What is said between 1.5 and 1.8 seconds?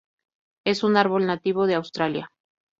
de